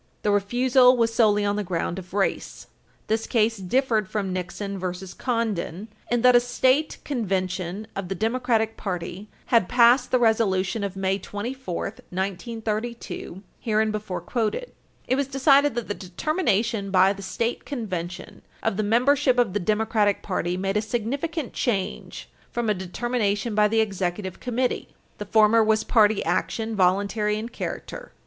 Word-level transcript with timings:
The 0.23 0.31
refusal 0.31 0.97
was 0.97 1.13
solely 1.13 1.45
on 1.45 1.57
the 1.57 1.63
ground 1.63 1.99
of 1.99 2.11
race. 2.15 2.65
This 3.05 3.27
case 3.27 3.57
differed 3.57 4.09
from 4.09 4.33
Nixon 4.33 4.79
v. 4.79 4.85
Condon, 5.19 5.89
supra, 5.91 6.13
in 6.15 6.21
that 6.23 6.35
a 6.35 6.39
state 6.39 6.97
convention 7.03 7.85
of 7.95 8.09
the 8.09 8.15
Democratic 8.15 8.77
party 8.77 9.29
had 9.53 9.69
passed 9.69 10.09
the 10.09 10.17
resolution 10.17 10.83
of 10.83 10.95
May 10.95 11.19
24, 11.19 11.83
1932, 12.09 13.43
hereinbefore 13.59 14.21
quoted. 14.21 14.71
It 15.07 15.15
was 15.17 15.27
decided 15.27 15.75
that 15.75 15.87
the 15.87 15.93
determination 15.93 16.89
by 16.89 17.13
the 17.13 17.21
state 17.21 17.63
convention 17.63 18.41
of 18.63 18.77
the 18.77 18.81
membership 18.81 19.37
of 19.37 19.53
the 19.53 19.59
Democratic 19.59 20.23
party 20.23 20.57
made 20.57 20.77
a 20.77 20.81
significant 20.81 21.53
change 21.53 22.27
from 22.49 22.71
a 22.71 22.73
determination 22.73 23.53
by 23.53 23.67
the 23.67 23.81
Executive 23.81 24.39
Committee. 24.39 24.87
The 25.19 25.25
former 25.27 25.63
was 25.63 25.83
party 25.83 26.25
action, 26.25 26.75
voluntary 26.75 27.37
in 27.37 27.49
character. 27.49 28.13